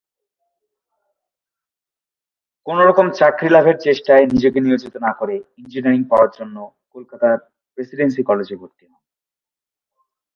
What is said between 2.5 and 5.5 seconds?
কোন রকম চাকরি লাভের চেষ্টায় নিজেকে নিয়োজিত না করে